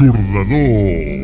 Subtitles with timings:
[0.00, 1.17] L'Aixordador.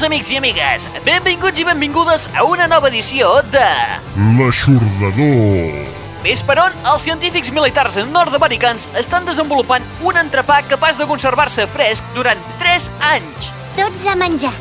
[0.00, 0.84] Salutacions, amics i amigues!
[1.04, 3.64] Benvinguts i benvingudes a una nova edició de...
[4.38, 5.90] L'Aixordador.
[6.24, 12.06] Ves per on els científics militars nord-americans estan desenvolupant un entrepà capaç de conservar-se fresc
[12.16, 13.50] durant 3 anys.
[13.76, 14.54] Tots a menjar.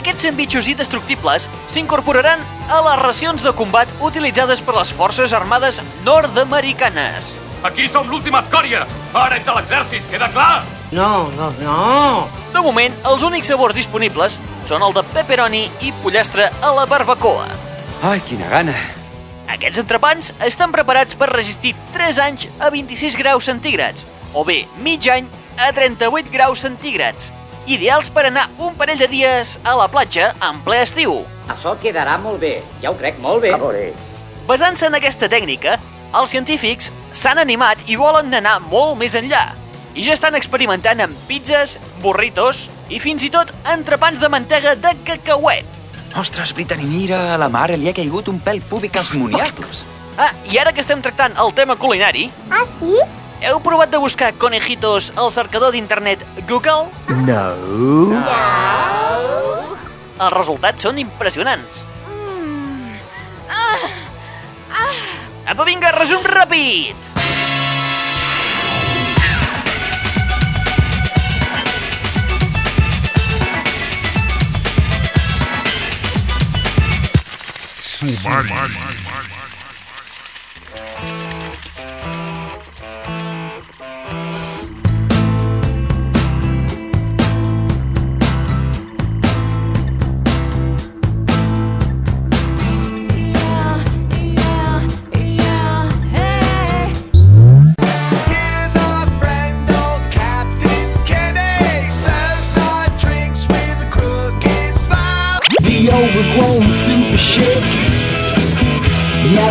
[0.00, 2.40] Aquests sandvitxos indestructibles s'incorporaran
[2.72, 7.34] a les racions de combat utilitzades per les forces armades nord-americanes.
[7.68, 8.86] Aquí som l'última escòria!
[9.12, 10.64] Ara ets a l'exèrcit, queda clar?
[10.92, 12.28] No, no, no.
[12.54, 17.46] De moment, els únics sabors disponibles són el de pepperoni i pollastre a la barbacoa.
[18.02, 18.74] Ai, quina gana.
[19.54, 25.06] Aquests entrepans estan preparats per resistir 3 anys a 26 graus centígrads, o bé mig
[25.12, 25.28] any
[25.62, 27.30] a 38 graus centígrads,
[27.70, 31.20] ideals per anar un parell de dies a la platja en ple estiu.
[31.46, 33.54] Això quedarà molt bé, ja ho crec molt bé.
[33.54, 33.92] A veure.
[34.50, 35.78] Basant-se en aquesta tècnica,
[36.10, 39.46] els científics s'han animat i volen anar molt més enllà.
[39.96, 44.92] I ja estan experimentant amb pizzas, burritos i fins i tot entrepans de mantega de
[45.08, 45.64] cacauet.
[46.20, 49.84] Ostres, Brittany, mira, a la mare li ha caigut un pèl púbic als moniatos.
[50.20, 52.94] Ah, i ara que estem tractant el tema culinari, Ah, sí?
[53.44, 56.88] heu provat de buscar conejitos al cercador d'internet Google?
[57.08, 58.22] No.
[60.16, 61.82] Els resultats són impressionants.
[65.46, 66.96] Apa, vinga, resum ràpid!
[78.14, 78.48] Fumari.
[78.48, 79.05] Fumari.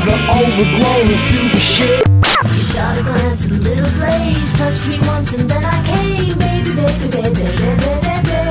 [0.06, 2.06] The overgrown super shit.
[2.54, 6.38] She shot a glance at the little blaze, touched me once and then I came,
[6.38, 8.46] baby, baby, baby, baby, baby, baby.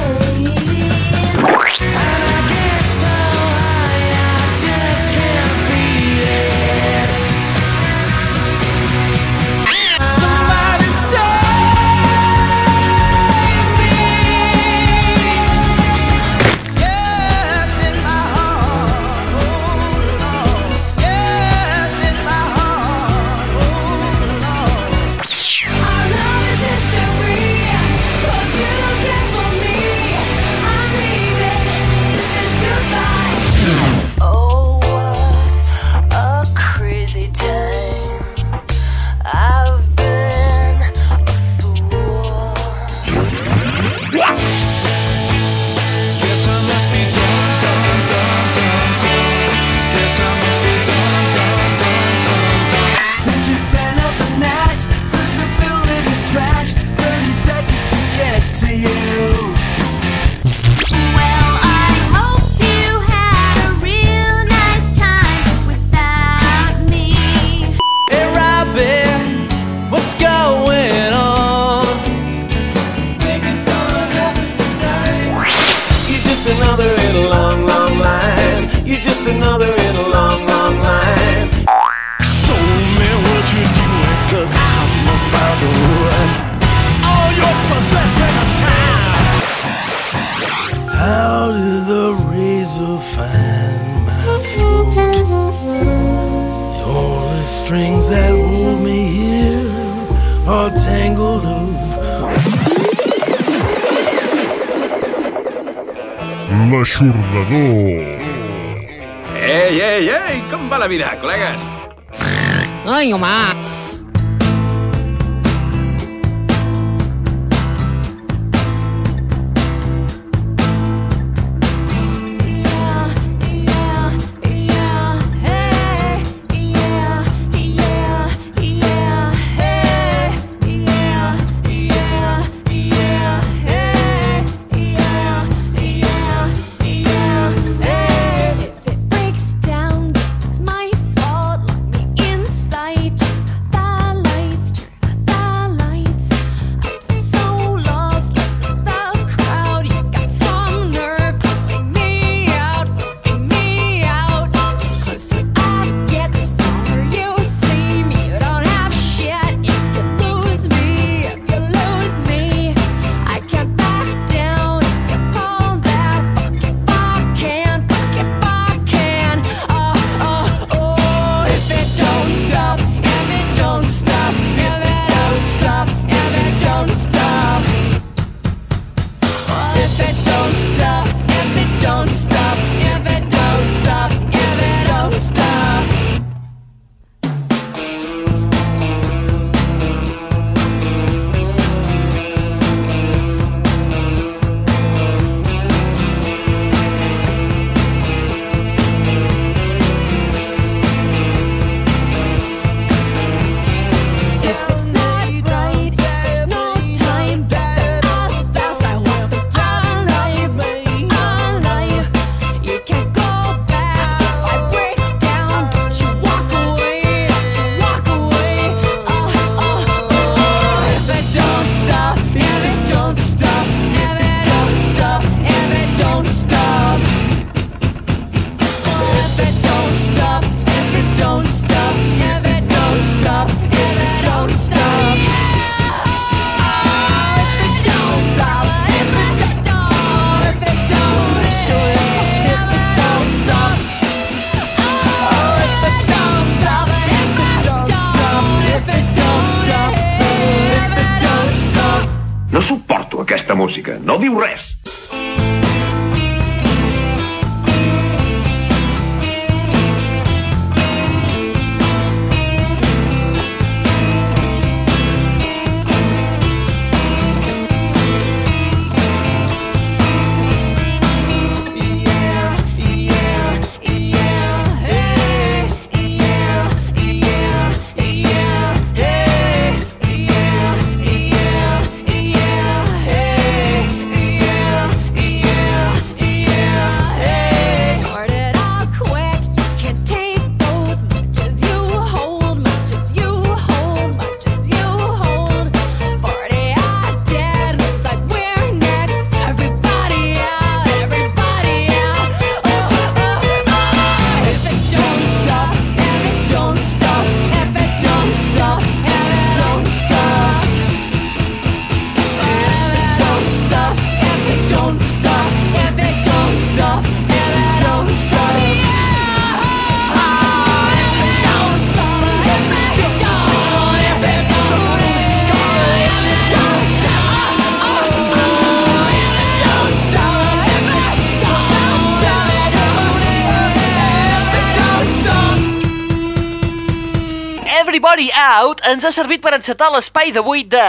[338.95, 340.85] ens ha servit per encetar l'espai d'avui de...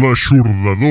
[0.00, 0.86] L'aixordador.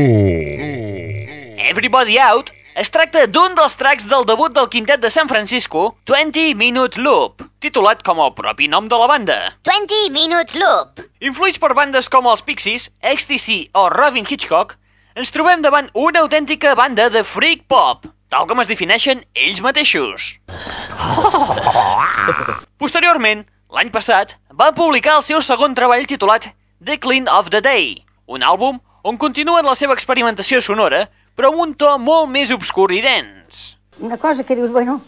[1.66, 6.54] Everybody Out es tracta d'un dels tracks del debut del quintet de San Francisco, 20
[6.60, 9.38] Minute Loop, titulat com el propi nom de la banda.
[9.66, 11.02] 20 Minute Loop.
[11.24, 14.78] Influïts per bandes com els Pixies, XTC o Robin Hitchcock,
[15.18, 20.36] ens trobem davant una autèntica banda de freak pop, tal com es defineixen ells mateixos.
[22.84, 26.46] Posteriorment, L'any passat van publicar el seu segon treball titulat
[26.79, 27.98] The Clean of the Day,
[28.32, 31.01] un àlbum on continuen la seva experimentació sonora,
[31.36, 33.75] però amb un to molt més obscur i dens.
[34.00, 35.01] Una cosa que dius, bueno,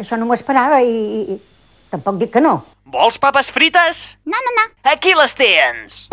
[0.00, 2.62] això no m'ho esperava i, i, i tampoc dic que no.
[2.88, 4.06] Vols papes frites?
[4.24, 4.70] No, no, no.
[4.96, 6.06] Aquí les tens!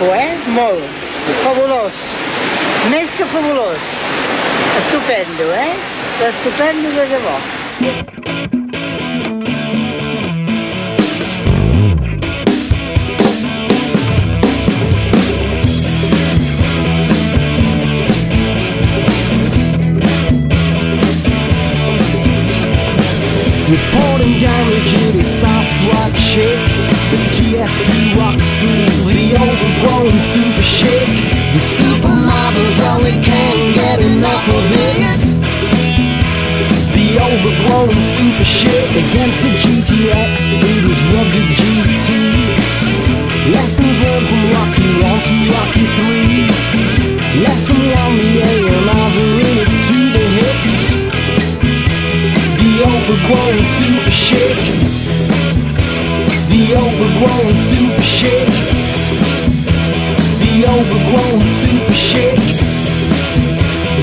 [0.00, 0.34] Buen é?
[0.48, 0.80] modo.
[1.44, 1.92] Fabuloso.
[2.88, 3.78] Més que fabulós.
[4.78, 5.76] Estupendo, eh?
[6.26, 7.36] Estupendo de debò.
[23.68, 25.59] Reporting down
[37.70, 42.08] overgrown super shit against the GTX, it was rugged GT.
[43.54, 46.50] Lessons learned from Rocky 1 to Rocky 3.
[47.44, 50.80] Lesson 1, the A&Rs are in it to the hips
[52.58, 54.64] the overgrown super shake.
[56.50, 58.56] The overgrown super shake.
[60.40, 62.48] The overgrown super shake.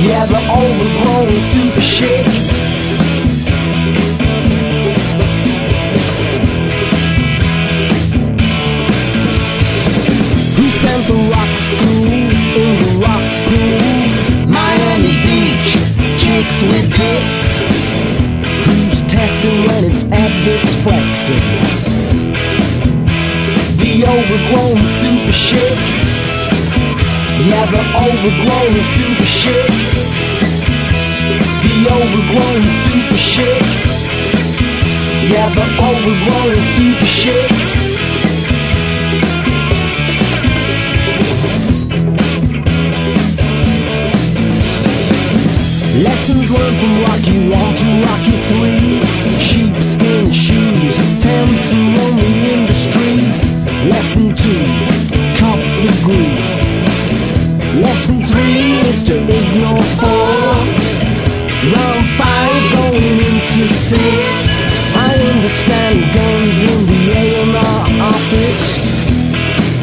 [0.08, 2.77] Yeah, the overgrown super shake.
[16.48, 17.48] Chicks with dicks
[18.66, 21.42] who's testing when it's epic flexing.
[23.78, 25.80] The overgrown super shake.
[27.48, 29.78] Yeah, the overgrown super shake.
[31.64, 33.62] The overgrown super shake.
[35.30, 37.77] Yeah, the overgrown super shake.
[46.04, 49.02] Lessons learned from Rocky 1 to Rocky 3
[49.42, 53.18] Sheepskin shoes tend to run the industry.
[53.90, 54.38] Lesson 2
[55.42, 56.38] Cop the groove
[57.82, 58.30] Lesson 3
[58.94, 60.10] is to ignore 4
[61.74, 63.98] Round 5 going into 6
[65.02, 68.86] I understand guns in the A&R office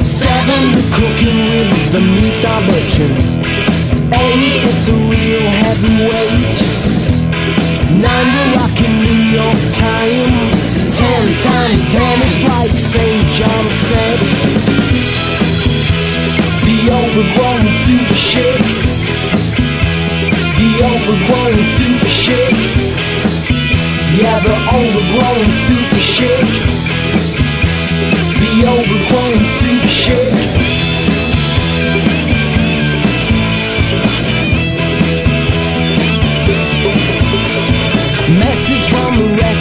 [0.07, 3.44] 7 cooking with the meat dimension
[4.77, 6.59] it's a real heavyweight.
[8.03, 10.35] Nine, you're rocking New York time.
[10.91, 13.27] Ten times ten, it's like St.
[13.39, 14.19] John said.
[16.67, 18.71] The overgrown super shake.
[20.59, 22.63] The overgrown super shake.
[24.19, 26.55] Yeah, the overgrown super shake.
[28.41, 30.34] The overgrown super shake.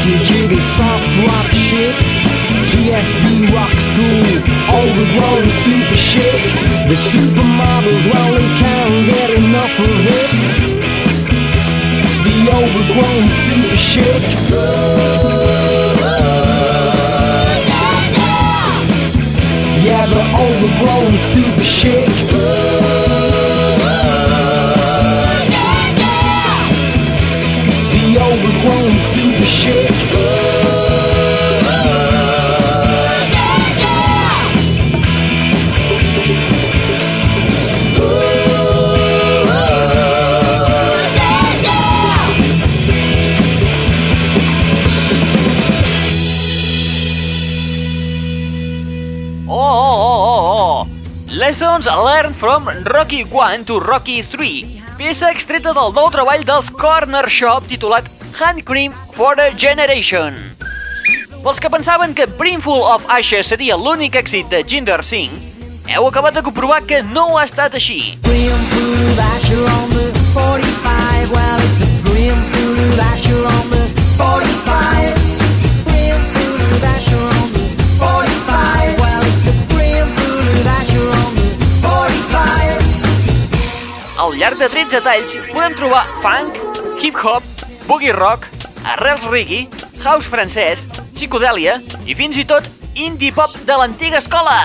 [0.04, 1.96] Wreckage, soft rock shit.
[2.68, 4.26] TSB rock school,
[4.70, 6.42] overgrown super shit.
[6.88, 10.30] The supermodels, well, they can't get enough of it.
[12.24, 14.24] The overgrown super shit.
[19.84, 22.33] Yeah, the overgrown super shit.
[51.43, 54.95] Lessons learned from Rocky 1 to Rocky 3.
[54.97, 58.08] Peça extreta del nou treball dels Corner Shop titulat
[58.39, 60.34] Hand Cream for a Generation.
[61.43, 65.36] Pels que pensaven que Brimful of Ashes seria l'únic èxit de Jinder Singh,
[65.91, 68.17] heu acabat de comprovar que no ha estat així.
[84.23, 86.58] Al llarg de 13 talls podem trobar funk,
[87.04, 87.43] hip-hop,
[87.89, 88.53] boogie rock,
[88.86, 89.67] arrels reggae,
[90.04, 94.58] house francès, psicodèlia i fins i tot indie pop de l'antiga escola.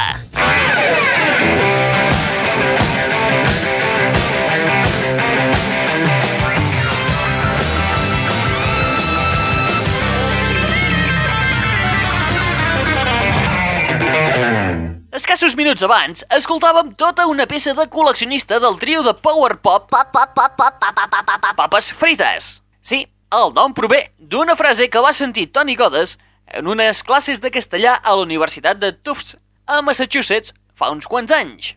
[15.18, 20.12] Escassos minuts abans, escoltàvem tota una peça de col·leccionista del trio de power pop pop,
[20.14, 22.46] pop, pop, pop, pop, pop, pop, pop, Papes frites.
[22.80, 27.50] Sí, el nom prové d'una frase que va sentir Tony Godes en unes classes de
[27.52, 29.36] castellà a la Universitat de Tufts,
[29.68, 31.74] a Massachusetts, fa uns quants anys.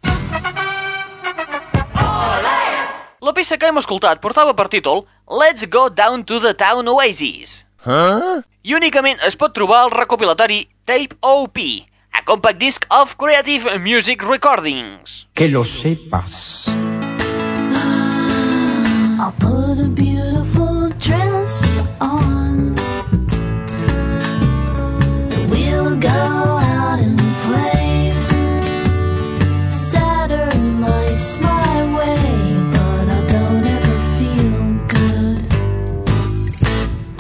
[3.22, 7.66] La peça que hem escoltat portava per títol Let's Go Down to the Town Oasis.
[7.86, 8.42] Huh?
[8.64, 11.60] I únicament es pot trobar al recopilatori Tape OP,
[12.16, 15.28] a compact disc of Creative Music Recordings.
[15.36, 16.70] Que lo sepas.
[19.22, 19.61] I'll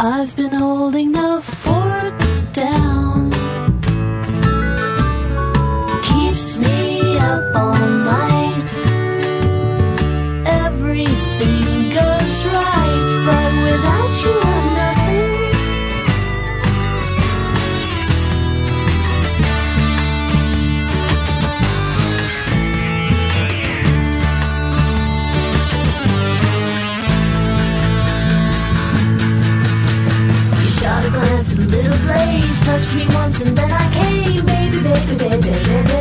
[0.04, 1.11] I've been holding
[32.82, 36.01] touched me once and then I came, baby, baby, baby, baby, baby, baby.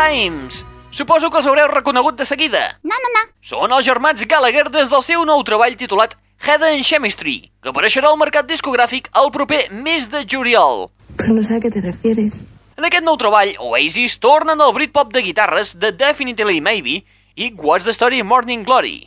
[0.00, 0.64] Times.
[0.90, 2.60] Suposo que els haureu reconegut de seguida.
[2.82, 3.22] No, no, no.
[3.44, 8.16] Són els germans Gallagher des del seu nou treball titulat Hidden Chemistry, que apareixerà al
[8.16, 10.88] mercat discogràfic el proper mes de juliol.
[11.18, 12.46] Pues no sé a qué te refieres.
[12.80, 17.02] En aquest nou treball, Oasis tornen al Britpop de guitarres de Definitely Maybe
[17.36, 19.04] i What's the Story Morning Glory.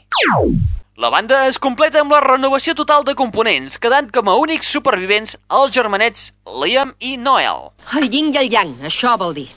[0.95, 5.39] La banda es completa amb la renovació total de components, quedant com a únics supervivents
[5.49, 6.29] els germanets
[6.61, 7.71] Liam i Noel.
[7.97, 9.49] El yin i el yang, això vol dir.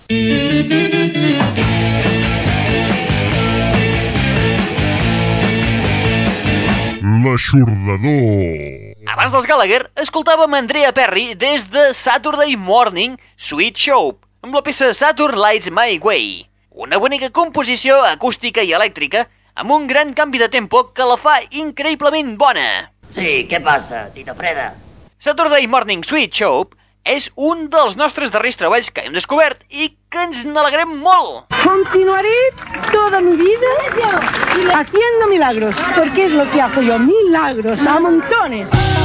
[7.26, 8.94] L'aixordador.
[9.10, 14.12] Abans dels Gallagher, escoltàvem Andrea Perry des de Saturday Morning Sweet Show,
[14.46, 16.44] amb la peça Saturn Lights My Way.
[16.86, 19.24] Una bonica composició acústica i elèctrica
[19.58, 22.92] amb un gran canvi de tempo que la fa increïblement bona.
[23.10, 24.70] Sí, què passa, Tita Freda?
[25.18, 26.68] Saturday Morning Sweet Show
[27.06, 31.46] és un dels nostres darrers treballs que hem descobert i que ens n'alegrem molt.
[31.62, 32.36] Continuaré
[32.92, 33.72] toda mi vida
[34.74, 38.95] haciendo milagros, porque es lo que hago yo, milagros a montones.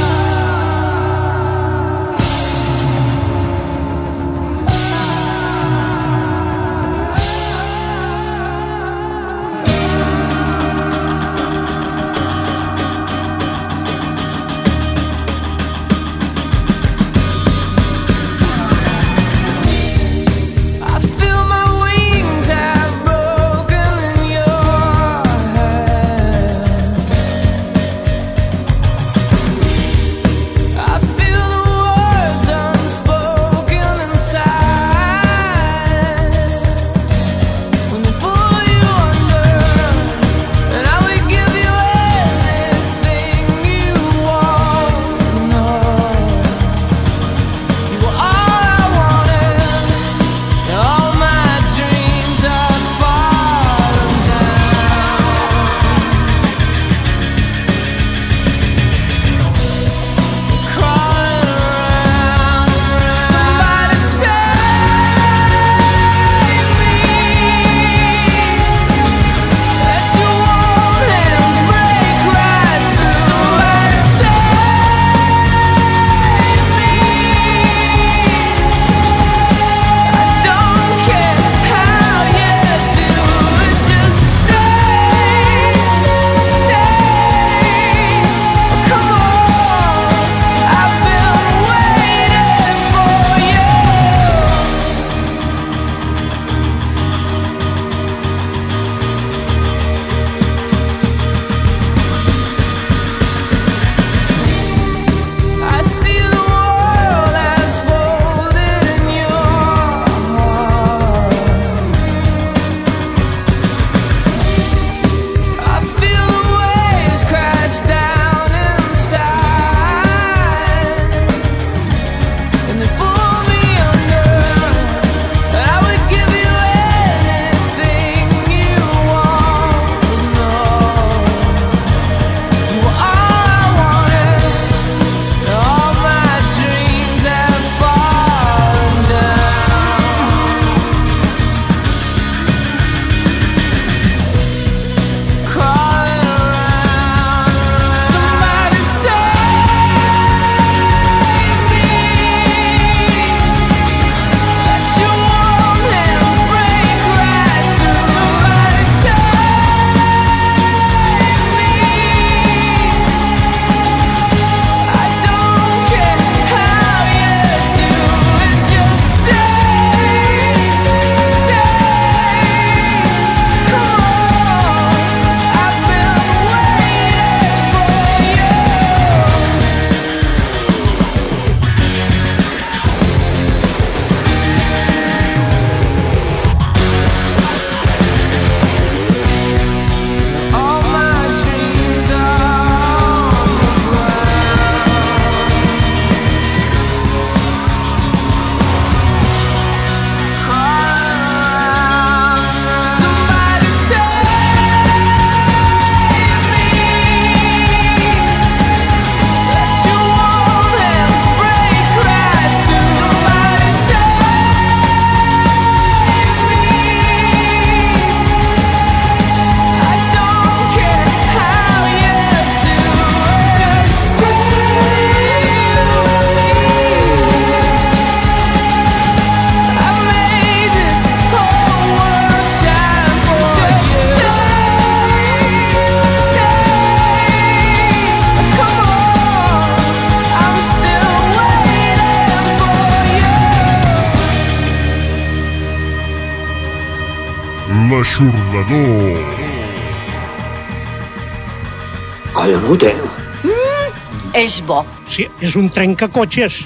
[255.08, 256.62] Sí, és un trencacotxes.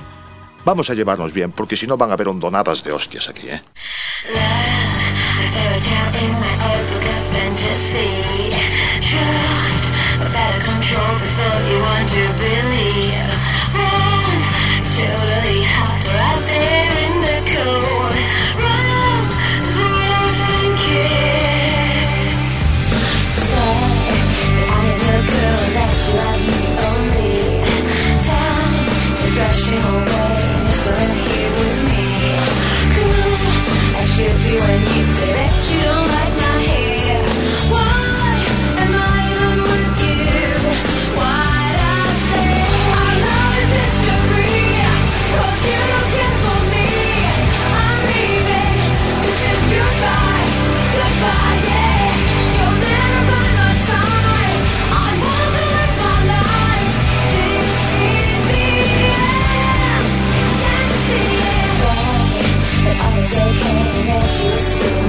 [0.65, 3.63] Vamos a llevarnos bien, porque si no van a haber hondonadas de hostias aquí, ¿eh?
[63.37, 64.51] That I was okay and that you.
[64.57, 65.06] still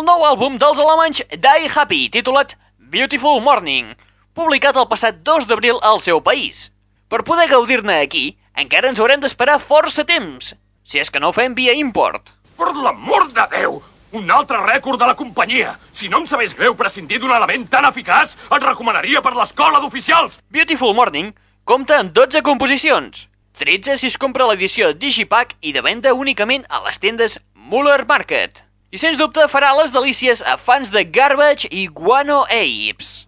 [0.00, 3.90] el nou àlbum dels alemanys Die Happy, titulat Beautiful Morning,
[4.32, 6.70] publicat el passat 2 d'abril al seu país.
[7.12, 10.54] Per poder gaudir-ne aquí, encara ens haurem d'esperar força temps,
[10.88, 12.32] si és que no ho fem via import.
[12.56, 13.76] Per l'amor de Déu!
[14.16, 15.74] Un altre rècord de la companyia!
[15.92, 20.40] Si no em sabés greu prescindir d'un element tan eficaç, et recomanaria per l'escola d'oficials!
[20.48, 21.34] Beautiful Morning
[21.68, 23.28] compta amb 12 composicions,
[23.60, 28.64] 13 si es compra l'edició Digipack i de venda únicament a les tendes Muller Market.
[28.90, 33.22] I sens dubte farà les delícies a fans de Garbage i Guano Apes.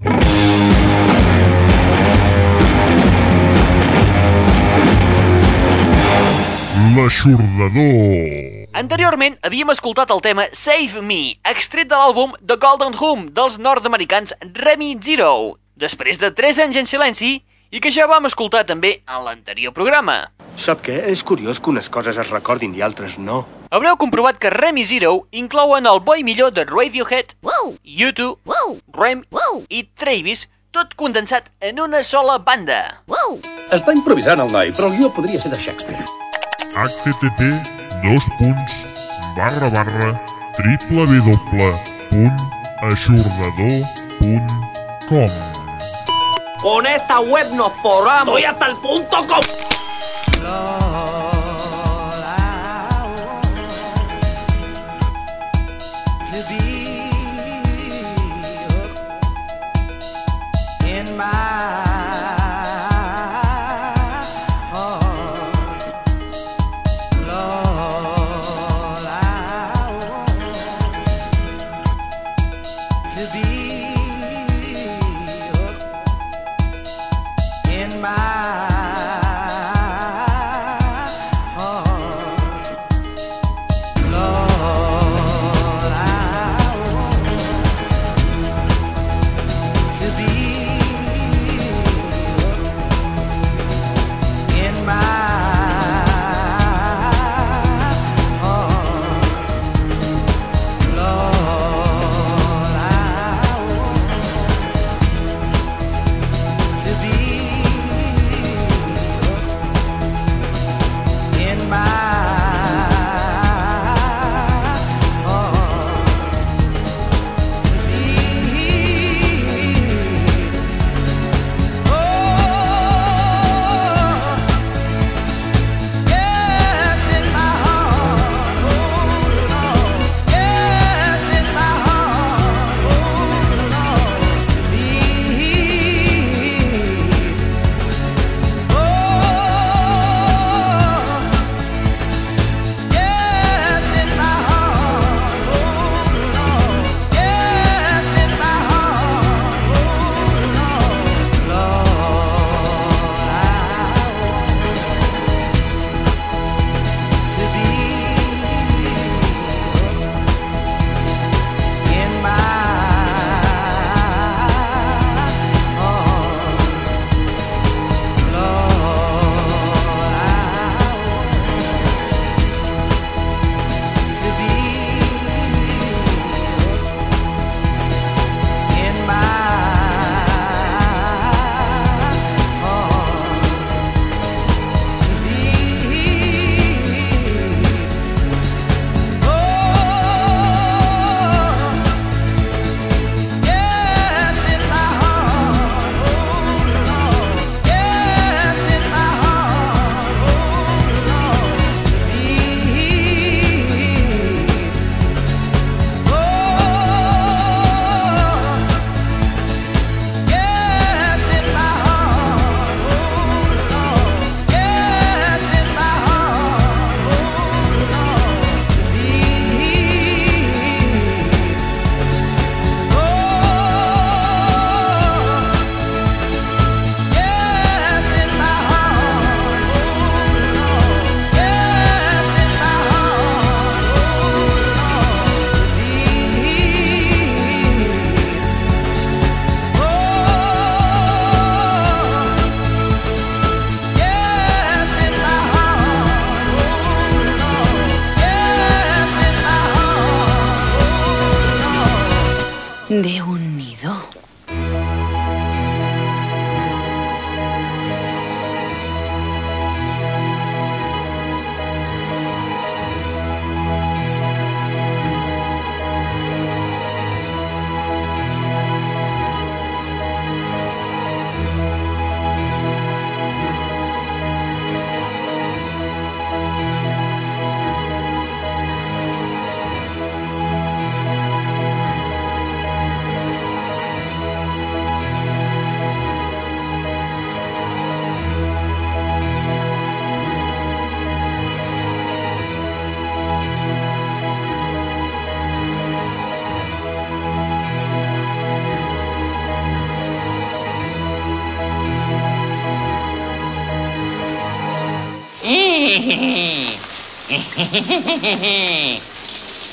[6.96, 8.66] L'aixordador.
[8.74, 14.34] Anteriorment havíem escoltat el tema Save Me, extret de l'àlbum The Golden Home dels nord-americans
[14.42, 17.36] Remy Zero, després de 3 anys en silenci
[17.72, 20.30] i que ja vam escoltar també en l'anterior programa.
[20.60, 21.00] Sap què?
[21.08, 23.46] És curiós que unes coses es recordin i altres no.
[23.72, 28.36] Haureu comprovat que Remy Zero inclouen el boi millor de Radiohead, U2,
[28.92, 29.24] Rem
[29.70, 33.02] i Travis, tot condensat en una sola banda.
[33.72, 36.04] Està improvisant el noi, però el guió podria ser de Shakespeare.
[36.72, 37.40] http
[38.04, 38.72] dos punts
[39.36, 40.12] barra barra
[40.56, 41.32] triple w
[46.62, 48.38] Con esta web nos forramos.
[48.38, 49.61] Estoy hasta el punto com.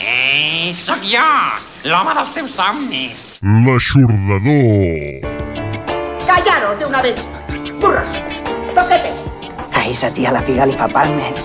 [0.02, 1.20] Eh, sóc jo,
[1.92, 3.24] l'home dels teus somnis.
[3.66, 5.20] L'aixordador.
[6.26, 7.20] ¡Callaros de una vez!
[7.82, 8.08] ¡Burros!
[8.74, 9.20] ¡Toquetes!
[9.74, 11.44] A esa tía la figa le fa palmes.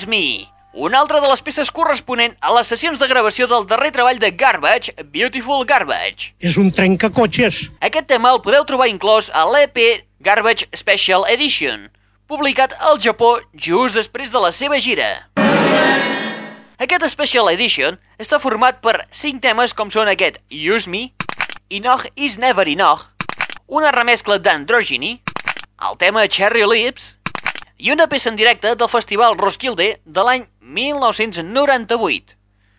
[0.00, 3.90] Use Me, una altra de les peces corresponent a les sessions de gravació del darrer
[3.92, 6.30] treball de Garbage, Beautiful Garbage.
[6.40, 7.58] És un trencacotxes.
[7.84, 9.76] Aquest tema el podeu trobar inclòs a l'EP
[10.24, 11.90] Garbage Special Edition,
[12.24, 15.10] publicat al Japó just després de la seva gira.
[16.80, 21.10] Aquest Special Edition està format per 5 temes com són aquest Use Me,
[21.68, 23.10] Enough is Never Enough,
[23.68, 25.18] una remescla d'Androgyny,
[25.90, 27.18] el tema Cherry Lips
[27.80, 32.36] i una peça en directe del Festival Roskilde de l'any 1998.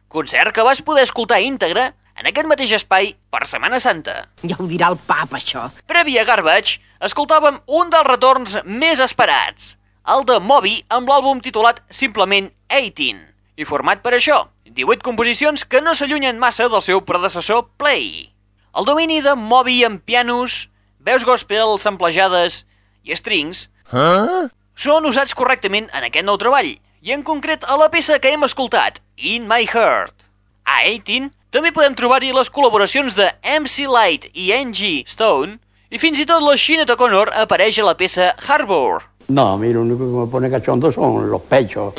[0.08, 1.88] Concert que vas poder escoltar íntegre
[2.20, 4.28] en aquest mateix espai per Setmana Santa.
[4.46, 5.70] Ja ho dirà el pap, això.
[5.90, 9.76] Previ a Garbage, escoltàvem un dels retorns més esperats,
[10.06, 13.26] el de Moby amb l'àlbum titulat simplement 18,
[13.58, 18.30] i format per això, 18 composicions que no s'allunyen massa del seu predecessor Play.
[18.78, 20.68] El domini de Moby amb pianos,
[21.02, 22.68] veus gospel, samplejades
[23.04, 24.48] i strings Huh?
[24.82, 26.72] Són usats correctament en aquest nou treball,
[27.06, 30.26] i en concret a la peça que hem escoltat, In My Heart.
[30.66, 35.60] A 18 també podem trobar-hi les col·laboracions de MC Light i Angie Stone,
[35.92, 39.04] i fins i tot la Sinead O'Connor apareix a la peça Harbor.
[39.28, 41.94] No, a mí lo único que me pone cachondo son los pechos.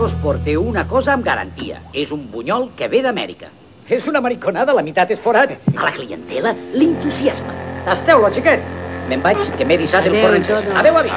[0.00, 1.82] Vos porte una cosa amb garantia.
[1.92, 3.50] És un bunyol que ve d'Amèrica.
[3.96, 5.52] És una mariconada, la meitat és forat.
[5.74, 7.52] A la clientela l'entusiasma.
[7.84, 8.78] Tasteu-lo, xiquets.
[9.10, 10.16] Me'n vaig, que m'he dissat el.
[10.48, 10.80] Jona.
[10.80, 11.12] Adéu, avi.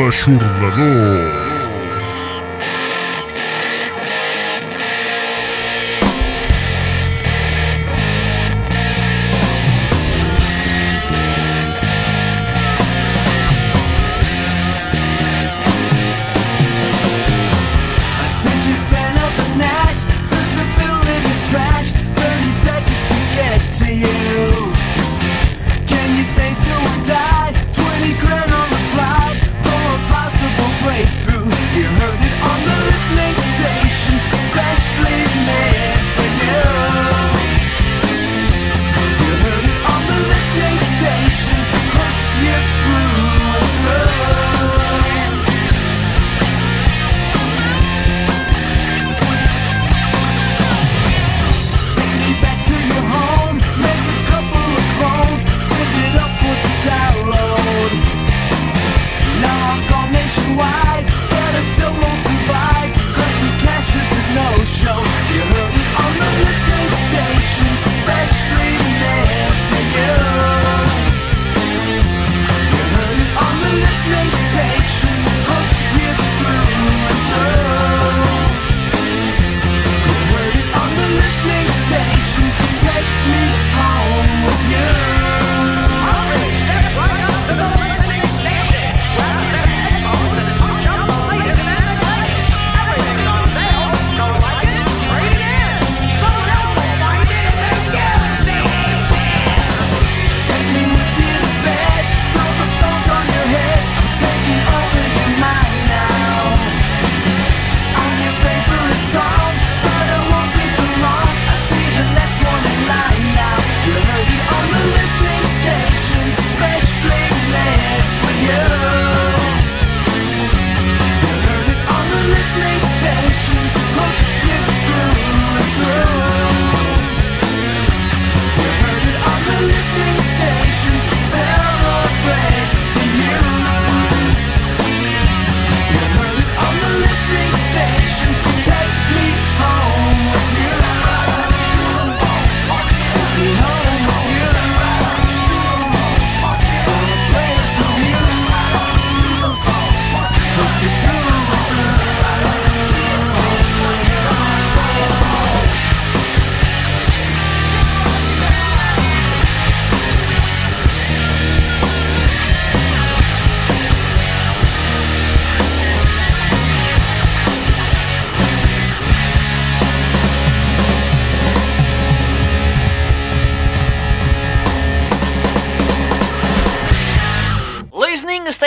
[0.00, 1.49] L'aixordador.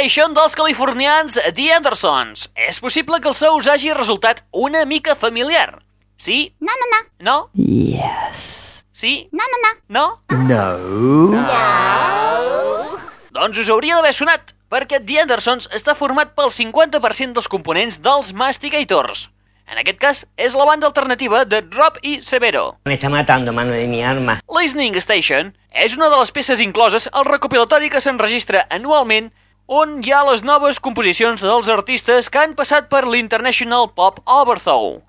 [0.03, 2.49] Station dels californians The Andersons.
[2.59, 5.79] És possible que el so us hagi resultat una mica familiar.
[6.19, 6.51] Sí?
[6.59, 6.97] No, no, no.
[7.23, 7.35] No?
[7.55, 8.83] Yes.
[8.91, 9.29] Sí?
[9.31, 9.71] No, no, no.
[9.87, 10.19] No?
[10.43, 10.65] No.
[13.31, 18.33] Doncs us hauria d'haver sonat, perquè The Andersons està format pel 50% dels components dels
[18.35, 19.29] Mastigators.
[19.71, 22.73] En aquest cas, és la banda alternativa de Rob i Severo.
[22.91, 24.41] Me está matando, mano de mi arma.
[24.51, 29.31] Listening Station és una de les peces incloses al recopilatori que s'enregistra anualment
[29.73, 34.99] on hi ha les noves composicions dels artistes que han passat per l'International Pop Overthrow.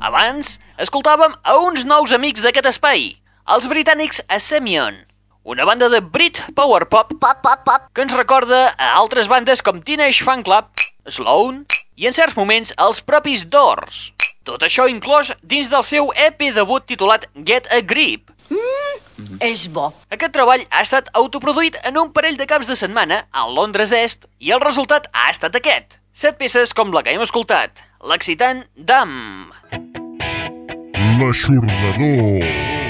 [0.00, 3.10] Abans, escoltàvem a uns nous amics d'aquest espai,
[3.44, 5.04] els britànics a Semion,
[5.44, 7.82] una banda de Brit Power Pop, Pop, pop, pop.
[7.92, 10.64] que ens recorda a altres bandes com Teenage Fan Club,
[11.06, 11.66] Sloan
[11.96, 14.12] i en certs moments els propis Doors.
[14.44, 18.32] Tot això inclòs dins del seu EP debut titulat Get a Grip.
[19.40, 19.92] És bo.
[20.10, 24.26] Aquest treball ha estat autoproduït en un parell de caps de setmana a Londres Est
[24.40, 26.00] i el resultat ha estat aquest.
[26.12, 29.52] Set peces com la que hem escoltat, l'excitant Dam.
[31.20, 32.40] L'aixordador.
[32.42, 32.83] Well,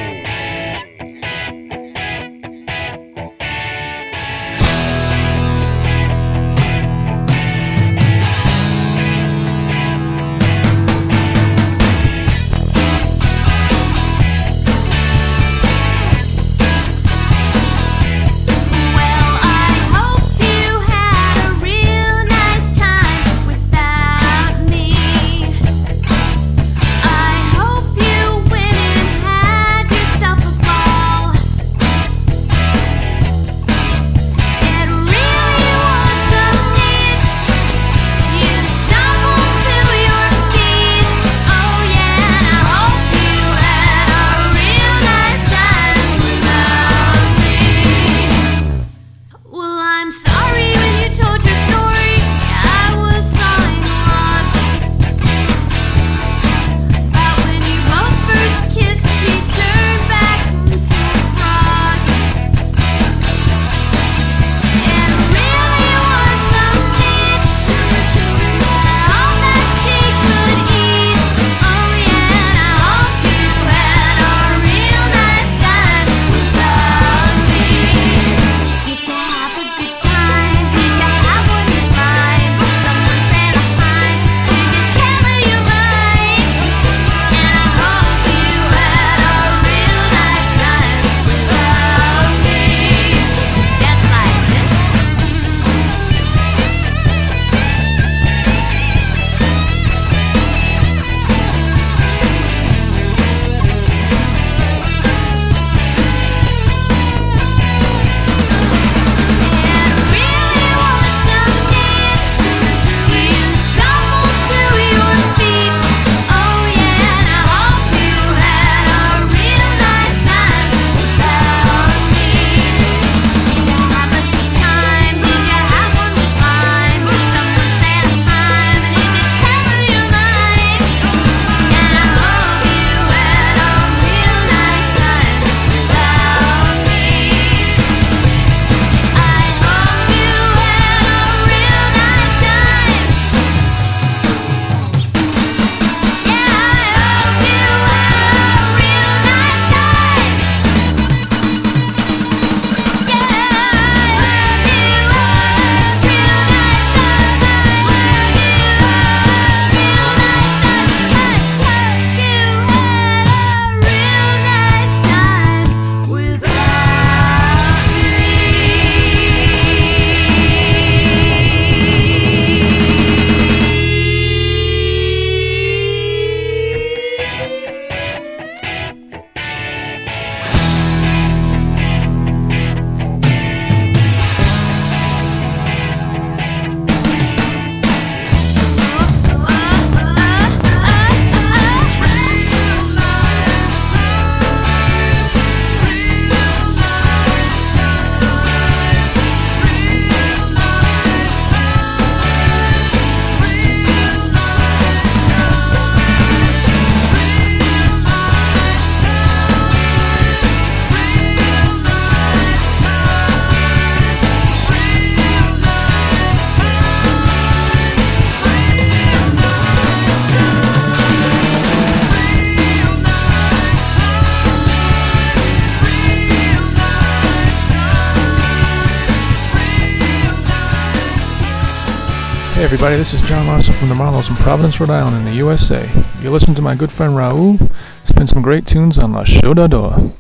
[232.75, 235.89] everybody, this is John Lawson from the Marlows in Providence, Rhode Island in the USA.
[236.21, 237.73] You listen to my good friend Raul
[238.09, 240.13] spin some great tunes on La Show d'Ador.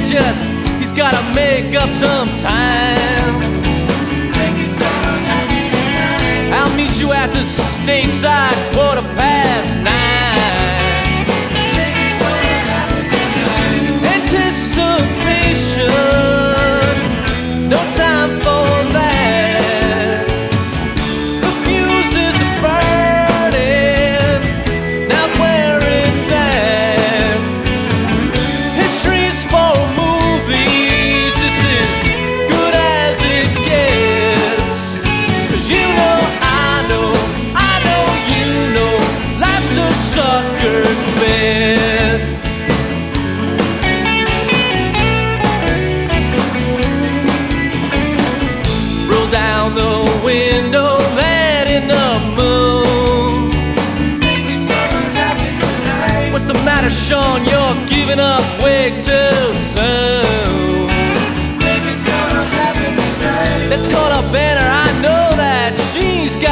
[0.00, 0.46] Catch us.
[0.78, 2.98] He's gotta make up some time.
[6.52, 9.07] I'll meet you at the stateside quarter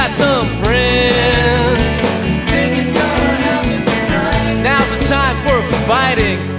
[0.06, 1.80] got some friends.
[4.62, 6.55] Now's the time for fighting.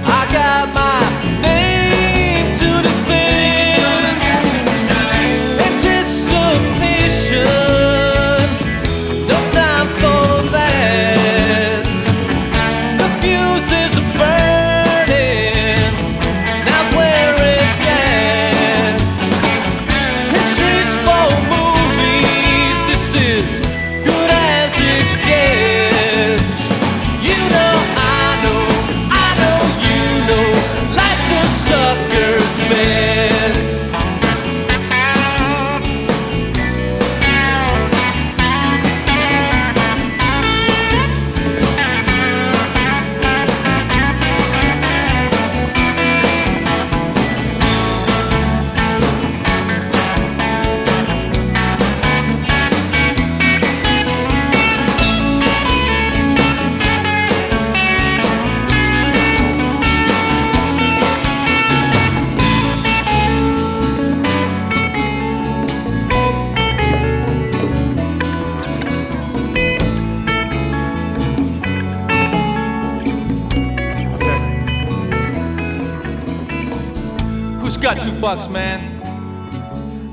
[78.18, 78.80] Two bucks, man?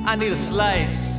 [0.06, 1.16] I need a slice.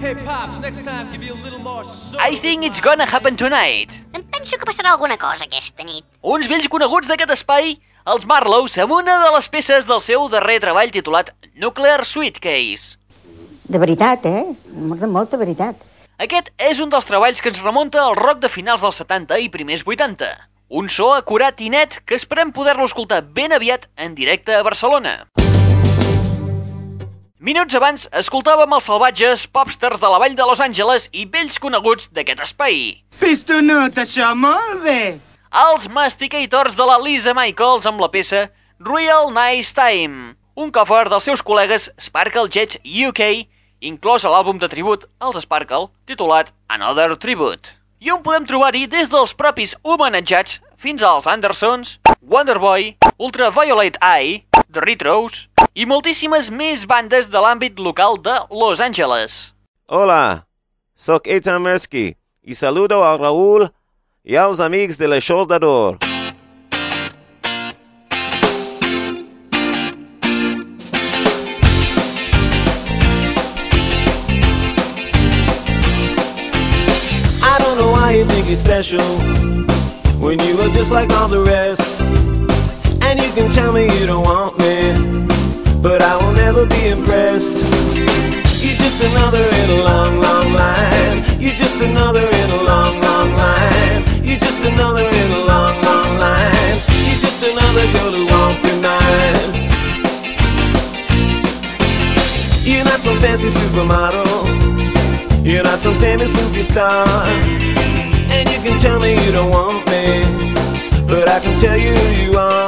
[0.00, 2.22] Hey, Pops, next time give you a little more soda.
[2.22, 4.02] I think it's gonna happen tonight.
[4.12, 6.04] Em penso que passarà alguna cosa aquesta nit.
[6.20, 10.58] Uns vells coneguts d'aquest espai, els Marlows, amb una de les peces del seu darrer
[10.60, 12.98] treball titulat Nuclear Suitcase.
[13.62, 14.44] De veritat, eh?
[14.74, 15.78] Molt de molta veritat.
[16.18, 19.48] Aquest és un dels treballs que ens remunta al rock de finals dels 70 i
[19.54, 20.51] primers 80.
[20.72, 25.26] Un so acurat i net que esperem poder-lo escoltar ben aviat en directe a Barcelona.
[27.36, 32.08] Minuts abans, escoltàvem els salvatges popsters de la vall de Los Angeles i vells coneguts
[32.16, 32.78] d'aquest espai.
[33.20, 35.18] Pistonut, això, molt bé.
[35.66, 38.46] Els Masticators de la Lisa Michaels amb la peça
[38.80, 43.44] Real Nice Time, un cover dels seus col·legues Sparkle Jets UK,
[43.84, 47.76] inclòs a l'àlbum de tribut als Sparkle, titulat Another Tribute.
[48.02, 54.80] I on podem trobar-hi des dels propis homenatjats fins als Andersons, Wonderboy, Ultraviolet Eye, The
[54.82, 55.46] Retros
[55.78, 59.54] i moltíssimes més bandes de l'àmbit local de Los Angeles.
[59.86, 60.42] Hola,
[60.98, 63.68] sóc Ethan Mersky i saludo a Raúl
[64.26, 66.02] i als amics de la Soldador.
[77.38, 79.51] I don't know why you think you're special
[80.32, 82.00] when you are just like all the rest.
[83.02, 84.76] And you can tell me you don't want me,
[85.82, 87.52] but I will never be impressed.
[88.64, 91.18] You're just another in a long, long line.
[91.38, 94.04] You're just another in a long, long line.
[94.24, 96.76] You're just another in a long, long line.
[97.04, 99.52] You're just another girl who won't be mine.
[102.64, 104.24] You're not some fancy supermodel.
[105.44, 108.01] You're not some famous movie star.
[108.42, 110.18] And you can tell me you don't want me,
[111.06, 112.66] but I can tell you who you are.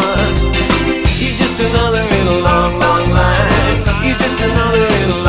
[1.19, 4.07] You're just another in a long, long line.
[4.07, 5.24] You're just another in a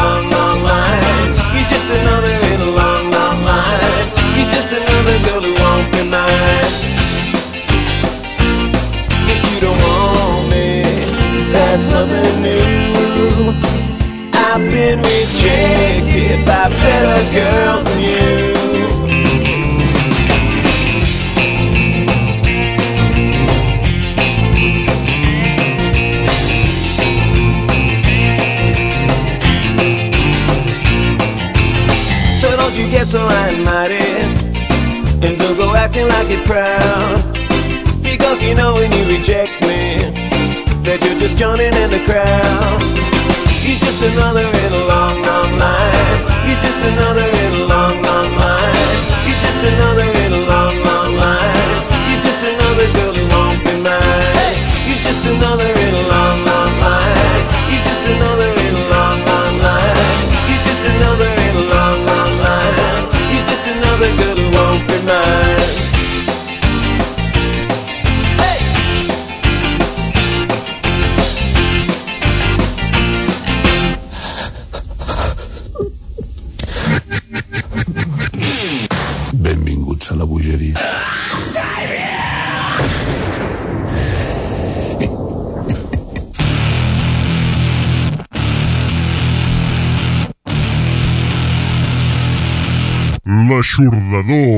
[94.16, 94.55] Salvador.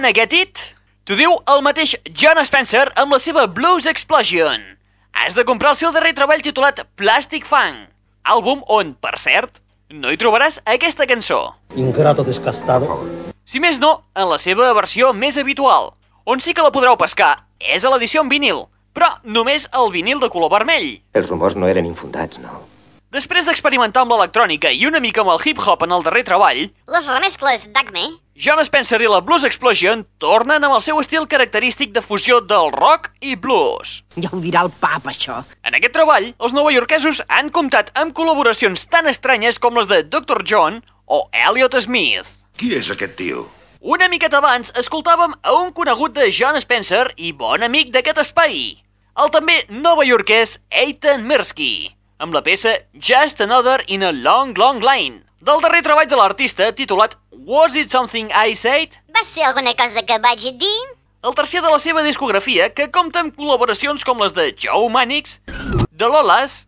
[0.00, 0.60] Wanna Get It?
[1.04, 4.62] T'ho diu el mateix John Spencer amb la seva Blues Explosion.
[5.12, 7.82] Has de comprar el seu darrer treball titulat Plastic Funk,
[8.24, 9.60] àlbum on, per cert,
[9.92, 11.42] no hi trobaràs aquesta cançó.
[11.76, 12.96] Ingrato descastado.
[13.44, 15.92] Si més no, en la seva versió més habitual.
[16.24, 18.64] On sí que la podreu pescar és a l'edició en vinil,
[18.96, 20.94] però només el vinil de color vermell.
[21.12, 22.62] Els rumors no eren infundats, no?
[23.12, 26.60] Després d'experimentar amb l'electrònica i una mica amb el hip-hop en el darrer treball...
[26.94, 28.04] Les remescles d'Acme
[28.40, 32.70] John Spencer i la Blues Explosion tornen amb el seu estil característic de fusió del
[32.72, 33.98] rock i blues.
[34.16, 35.42] Ja ho dirà el pap, això.
[35.60, 40.40] En aquest treball, els novaiorquesos han comptat amb col·laboracions tan estranyes com les de Dr.
[40.48, 42.48] John o Elliot Smith.
[42.56, 43.44] Qui és aquest tio?
[43.84, 48.70] Una miqueta abans escoltàvem a un conegut de John Spencer i bon amic d'aquest espai,
[49.20, 55.26] el també novaiorquès Eitan Mirsky, amb la peça Just Another in a Long Long Line,
[55.40, 58.96] del darrer treball de l'artista titulat Was It Something I Said?
[59.08, 60.80] Va ser alguna cosa que vaig dir?
[61.24, 65.40] El tercer de la seva discografia, que compta amb col·laboracions com les de Joe Mannix,
[65.92, 66.66] de Lolas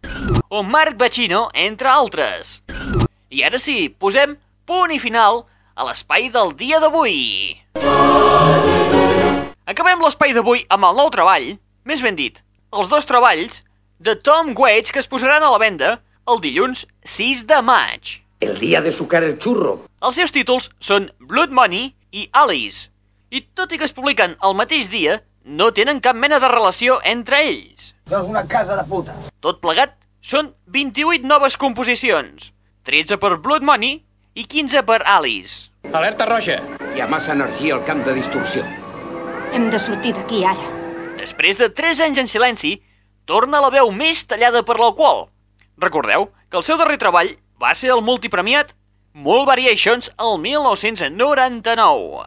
[0.48, 2.60] o Mark Bacino, entre altres.
[3.32, 4.36] I ara sí, posem
[4.68, 5.44] punt i final
[5.74, 7.56] a l'espai del dia d'avui.
[9.68, 11.54] Acabem l'espai d'avui amb el nou treball,
[11.88, 12.40] més ben dit,
[12.72, 13.62] els dos treballs
[14.00, 15.96] de Tom Waits que es posaran a la venda
[16.28, 18.21] el dilluns 6 de maig.
[18.42, 19.84] El día de sucar el churro.
[20.02, 22.88] Els seus títols són Blood Money i Alice,
[23.30, 26.96] i tot i que es publiquen el mateix dia, no tenen cap mena de relació
[27.06, 27.92] entre ells.
[28.10, 29.14] És una casa de puta.
[29.46, 32.50] Tot plegat són 28 noves composicions,
[32.82, 34.00] 13 per Blood Money
[34.34, 35.70] i 15 per Alice.
[35.92, 36.58] Alerta roja.
[36.96, 38.66] Hi ha massa energia al camp de distorsió.
[39.54, 40.66] Hem de sortir d'aquí ara.
[41.20, 42.74] Després de 3 anys en silenci,
[43.24, 45.28] torna la veu més tallada per l'alcohol.
[45.78, 48.72] Recordeu que el seu darrer treball va ser el multipremiat
[49.14, 52.26] Mall Variations el 1999.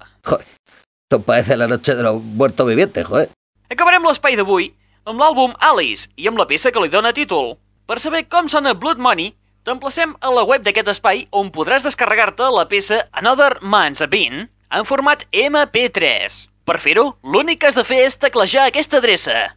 [1.06, 3.30] Esto parece la noche de los muertos vivientes, joder.
[3.70, 4.74] Acabarem l'espai d'avui
[5.06, 7.58] amb l'àlbum Alice i amb la peça que li dóna títol.
[7.86, 9.36] Per saber com sona Blood Money,
[9.66, 14.50] t'emplacem a la web d'aquest espai on podràs descarregar-te la peça Another Man's a Bean
[14.72, 16.48] en format MP3.
[16.66, 19.54] Per fer-ho, l'únic que has de fer és teclejar aquesta adreça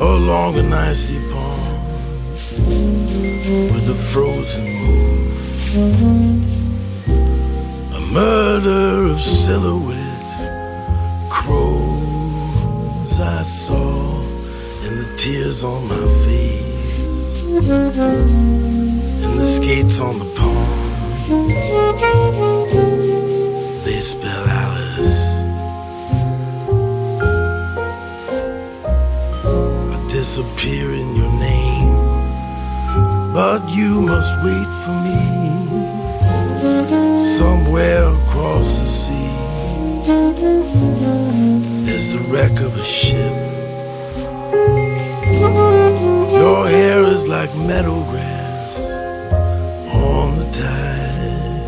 [0.01, 1.77] Along an icy pond
[3.73, 6.45] with a frozen moon.
[7.95, 9.99] A murder of silhouette
[11.31, 14.21] crows I saw
[14.85, 17.43] and the tears on my face
[19.25, 20.79] and the skates on the pond
[23.85, 24.58] they spell Alice
[30.29, 31.89] disappear in your name.
[33.33, 35.21] But you must wait for me.
[37.39, 39.33] Somewhere across the sea
[41.87, 43.37] there's the wreck of a ship.
[46.43, 48.75] Your hair is like meadow grass
[49.95, 51.63] on the tide,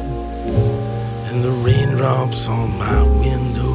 [1.29, 3.75] and the raindrops on my window,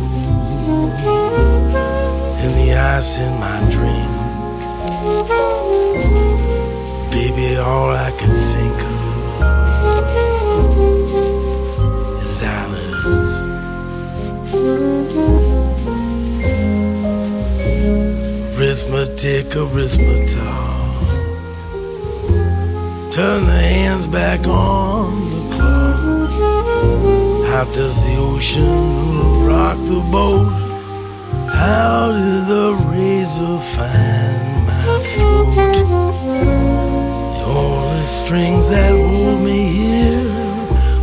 [2.44, 4.15] and the ice in my drink.
[7.12, 9.46] Baby, all I can think of
[12.24, 13.34] is Alice.
[18.58, 20.36] Arithmetic, arithmetic.
[23.14, 26.02] Turn the hands back on the clock.
[27.48, 30.50] How does the ocean rock the boat?
[31.54, 34.55] How did the razor find?
[35.56, 40.30] The only strings that hold me here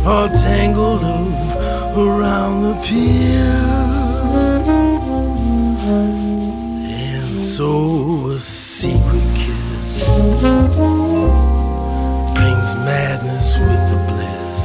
[0.05, 3.49] are tangled of around the pier.
[6.85, 10.03] And so a secret kiss
[12.37, 14.59] brings madness with the bliss.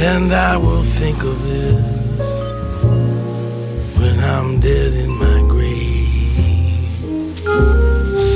[0.00, 2.28] And I will think of this
[3.98, 5.39] when I'm dead in my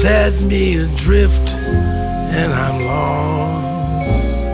[0.04, 4.44] Set me adrift, and I'm lost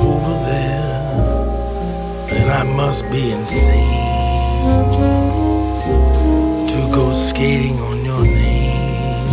[0.00, 1.06] over there.
[2.30, 3.78] And I must be insane
[6.66, 9.28] to go skating on your name.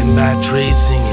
[0.00, 1.09] And by tracing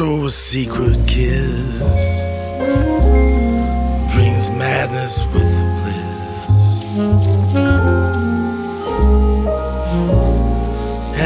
[0.00, 2.24] so secret kiss
[4.14, 6.82] brings madness with bliss.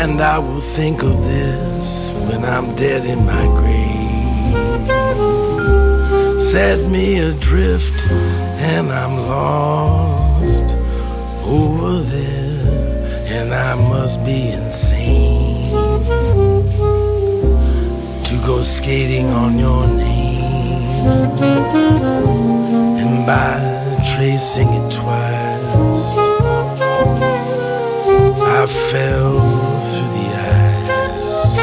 [0.00, 4.50] And I will think of this when I'm dead in my grave.
[6.42, 8.00] Set me adrift,
[8.72, 10.74] and I'm lost
[11.46, 15.24] over there, and I must be insane
[18.46, 20.84] go skating on your name.
[23.00, 23.58] And by
[24.14, 25.74] tracing it twice,
[28.60, 29.40] I fell
[29.88, 30.28] through the
[30.60, 31.58] ice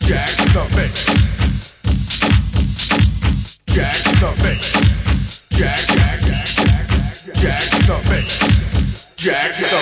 [0.01, 0.55] Jack the Fix.
[0.55, 1.05] Jack the Fix.
[3.67, 4.61] Jack, Jack,
[5.51, 6.00] Jack, Jack,
[9.21, 9.80] Jack, Jack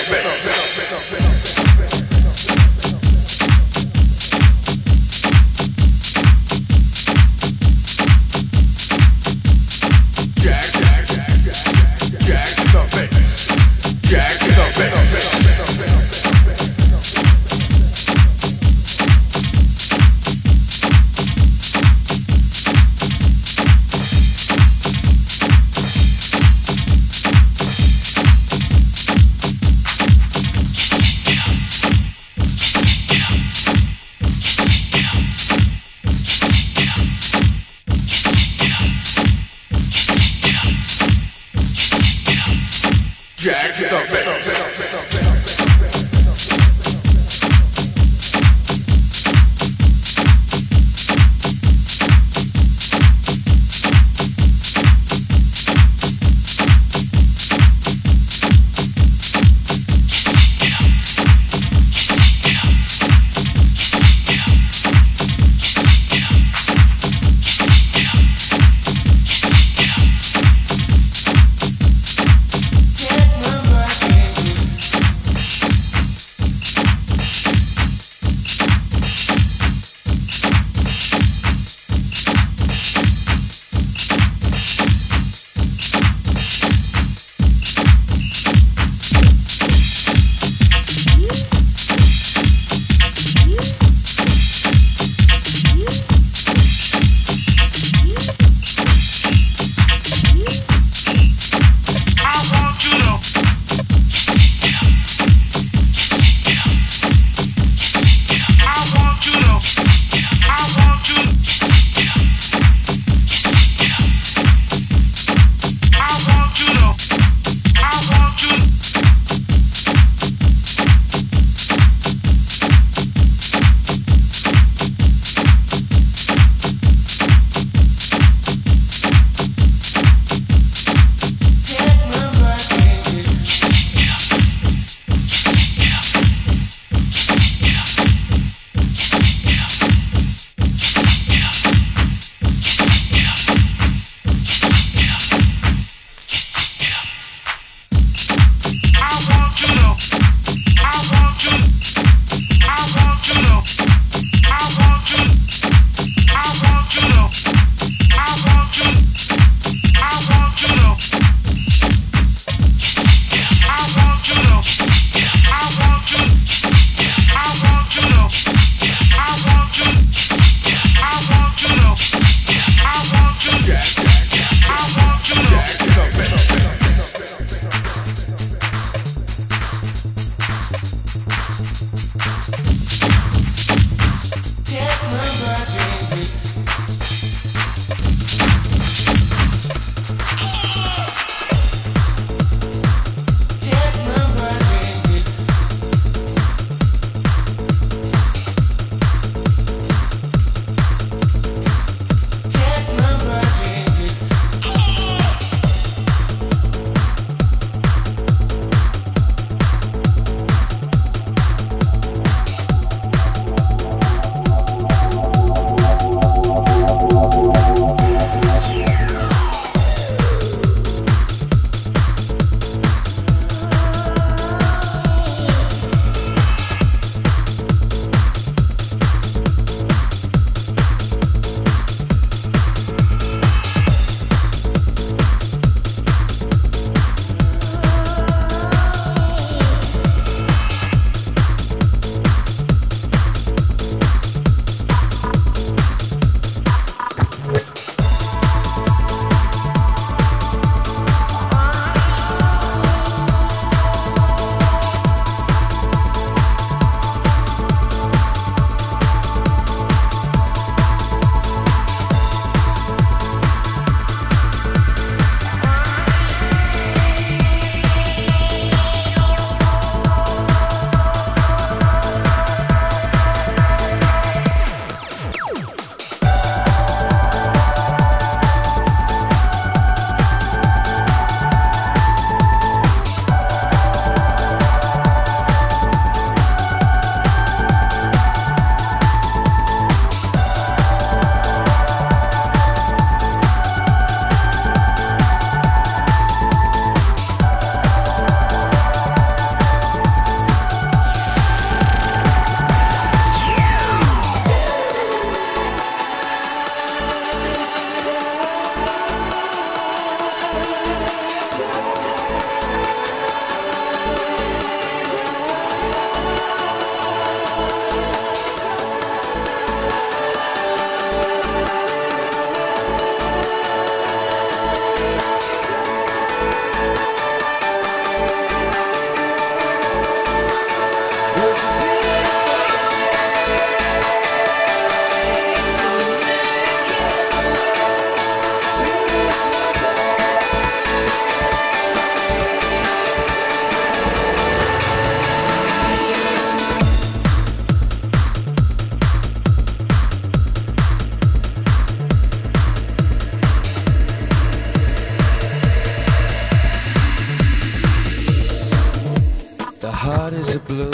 [360.11, 360.91] heart is a blue.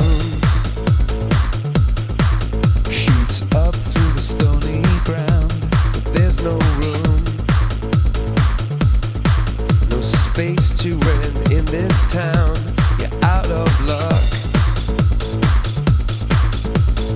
[2.91, 5.53] Shoots up through the stony ground.
[5.93, 7.23] But there's no room.
[9.91, 12.57] No space to rent in this town.
[12.99, 14.25] You're out of luck.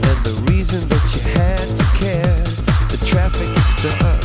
[0.08, 2.44] And the reason that you had to care
[2.92, 4.24] The traffic is stuck.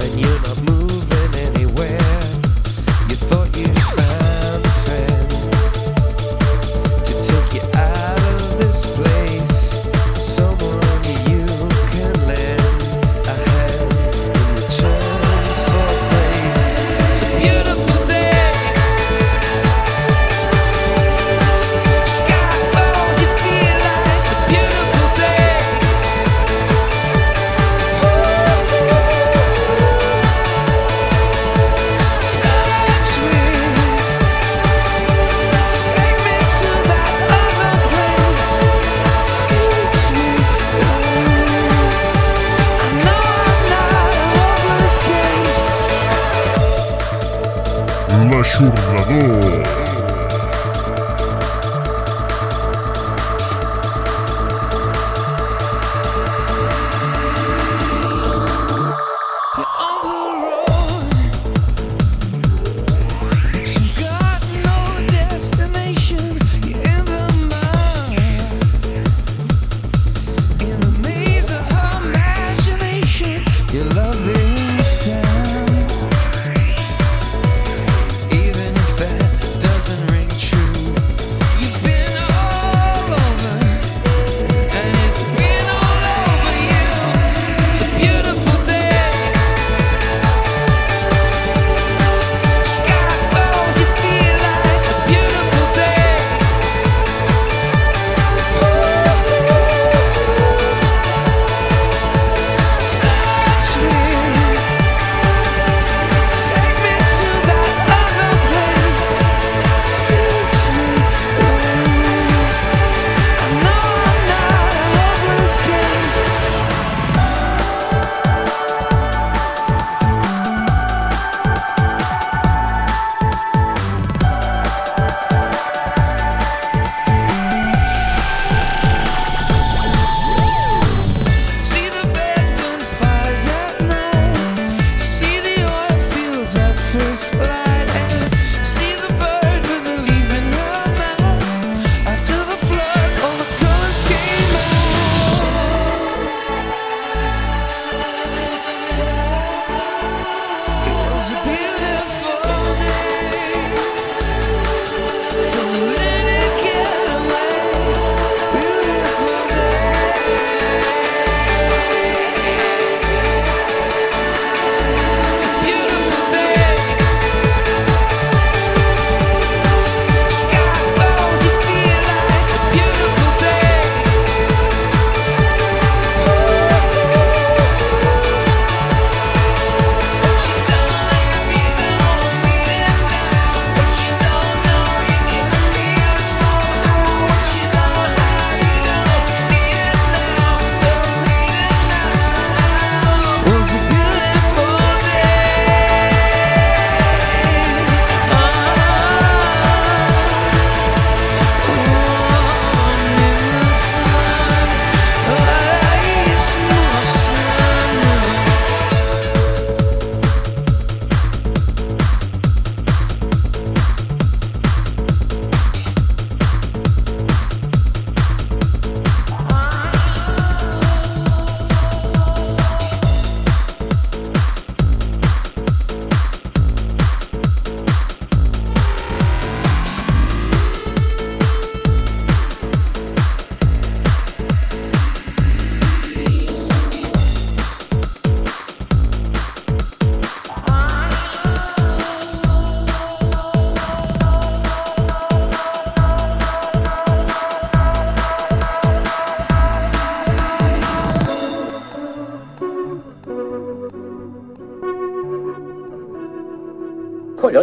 [0.00, 0.61] And you're not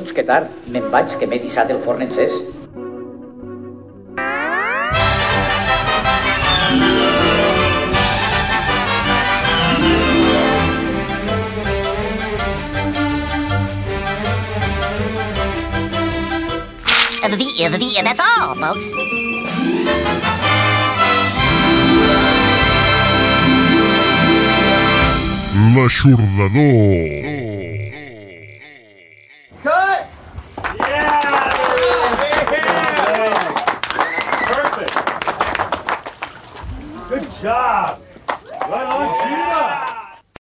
[0.10, 0.49] minuts que tard.
[0.68, 2.34] Me'n vaig, que m'he dissat el forn encès.
[17.30, 18.88] The, the, the, that's all, folks.
[25.76, 27.18] L'aixordador.